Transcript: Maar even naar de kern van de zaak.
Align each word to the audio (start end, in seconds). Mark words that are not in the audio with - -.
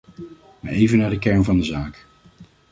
Maar 0.59 0.71
even 0.71 0.97
naar 0.97 1.09
de 1.09 1.19
kern 1.19 1.43
van 1.43 1.57
de 1.57 1.63
zaak. 1.63 2.05